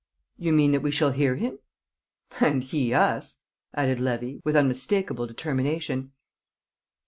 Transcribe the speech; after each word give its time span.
"You 0.39 0.51
mean 0.51 0.71
that 0.71 0.81
we 0.81 0.89
shall 0.89 1.11
hear 1.11 1.35
him?" 1.35 1.59
"And 2.39 2.63
he 2.63 2.91
us!" 2.91 3.43
added 3.75 3.99
Levy, 3.99 4.41
with 4.43 4.55
unmistakable 4.55 5.27
determination. 5.27 6.13